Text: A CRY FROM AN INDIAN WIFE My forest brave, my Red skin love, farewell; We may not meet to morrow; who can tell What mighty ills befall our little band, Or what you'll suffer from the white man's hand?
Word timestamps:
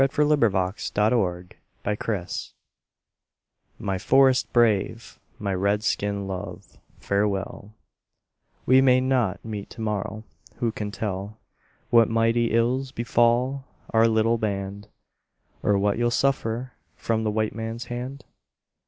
A 0.03 0.07
CRY 0.07 0.15
FROM 0.15 0.31
AN 0.55 0.83
INDIAN 0.95 1.49
WIFE 1.85 2.53
My 3.77 3.99
forest 3.99 4.51
brave, 4.51 5.19
my 5.37 5.53
Red 5.53 5.83
skin 5.83 6.25
love, 6.25 6.79
farewell; 6.99 7.75
We 8.65 8.81
may 8.81 8.99
not 8.99 9.45
meet 9.45 9.69
to 9.69 9.81
morrow; 9.81 10.23
who 10.55 10.71
can 10.71 10.89
tell 10.89 11.37
What 11.91 12.09
mighty 12.09 12.45
ills 12.47 12.91
befall 12.91 13.65
our 13.91 14.07
little 14.07 14.39
band, 14.39 14.87
Or 15.61 15.77
what 15.77 15.99
you'll 15.99 16.09
suffer 16.09 16.73
from 16.95 17.23
the 17.23 17.29
white 17.29 17.53
man's 17.53 17.85
hand? 17.85 18.25